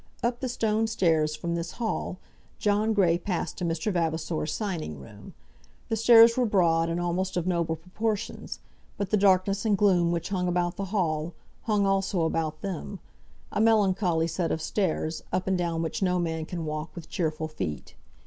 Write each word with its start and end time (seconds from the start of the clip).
Up 0.23 0.39
the 0.39 0.49
stone 0.49 0.87
stairs, 0.87 1.35
from 1.35 1.53
this 1.53 1.73
hall, 1.73 2.17
John 2.57 2.91
Grey 2.91 3.19
passed 3.19 3.59
to 3.59 3.63
Mr. 3.65 3.93
Vavasor's 3.93 4.51
signing 4.51 4.99
room. 4.99 5.35
The 5.89 5.95
stairs 5.95 6.35
were 6.35 6.47
broad, 6.47 6.89
and 6.89 6.99
almost 6.99 7.37
of 7.37 7.45
noble 7.45 7.75
proportions, 7.75 8.61
but 8.97 9.11
the 9.11 9.15
darkness 9.15 9.63
and 9.63 9.77
gloom 9.77 10.11
which 10.11 10.29
hung 10.29 10.47
about 10.47 10.75
the 10.75 10.85
hall, 10.85 11.35
hung 11.65 11.85
also 11.85 12.21
about 12.23 12.61
them, 12.63 12.97
a 13.51 13.61
melancholy 13.61 14.25
set 14.25 14.51
of 14.51 14.59
stairs, 14.59 15.21
up 15.31 15.45
and 15.45 15.55
down 15.55 15.83
which 15.83 16.01
no 16.01 16.17
man 16.17 16.45
can 16.47 16.65
walk 16.65 16.95
with 16.95 17.07
cheerful 17.07 17.47
feet. 17.47 17.93